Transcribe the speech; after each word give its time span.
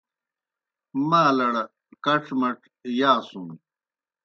مالڑ 1.09 1.53
کڇ 2.03 2.23
مڇ 2.39 2.59
یاسُن۔ 2.99 3.47